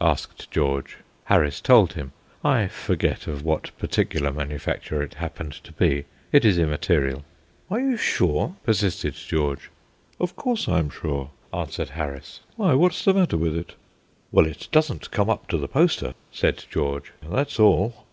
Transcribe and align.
asked 0.00 0.50
George. 0.50 0.96
Harris 1.24 1.60
told 1.60 1.92
him. 1.92 2.12
I 2.42 2.68
forget 2.68 3.26
of 3.26 3.44
what 3.44 3.70
particular 3.76 4.32
manufacture 4.32 5.02
it 5.02 5.12
happened 5.12 5.52
to 5.62 5.72
be; 5.72 6.06
it 6.32 6.42
is 6.46 6.56
immaterial. 6.56 7.22
"Are 7.70 7.80
you 7.80 7.98
sure?" 7.98 8.56
persisted 8.64 9.12
George. 9.12 9.70
"Of 10.18 10.36
course 10.36 10.68
I 10.68 10.78
am 10.78 10.88
sure," 10.88 11.32
answered 11.52 11.90
Harris. 11.90 12.40
"Why, 12.56 12.72
what's 12.72 13.04
the 13.04 13.12
matter 13.12 13.36
with 13.36 13.54
it?" 13.54 13.74
"Well, 14.32 14.46
it 14.46 14.68
doesn't 14.72 15.10
come 15.10 15.28
up 15.28 15.48
to 15.48 15.58
the 15.58 15.68
poster," 15.68 16.14
said 16.32 16.64
George, 16.70 17.12
"that's 17.28 17.60
all." 17.60 18.06